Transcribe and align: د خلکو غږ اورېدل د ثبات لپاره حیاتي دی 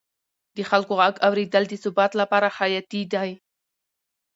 د 0.55 0.57
خلکو 0.69 0.93
غږ 1.01 1.15
اورېدل 1.27 1.63
د 1.67 1.73
ثبات 1.83 2.11
لپاره 2.21 2.47
حیاتي 2.57 3.01
دی 3.13 3.29